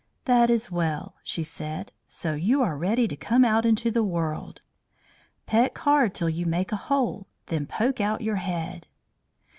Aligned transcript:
"That 0.25 0.49
is 0.49 0.71
well," 0.71 1.13
she 1.21 1.43
said; 1.43 1.91
"so 2.07 2.33
you 2.33 2.63
are 2.63 2.75
ready 2.75 3.07
to 3.07 3.15
come 3.15 3.45
out 3.45 3.67
into 3.67 3.91
the 3.91 4.03
world. 4.03 4.61
Peck 5.45 5.77
hard 5.77 6.15
till 6.15 6.27
you 6.27 6.47
make 6.47 6.71
a 6.71 6.75
hole. 6.89 7.27
Then 7.45 7.67
poke 7.67 8.01
out 8.01 8.21
your 8.21 8.37
head." 8.37 8.87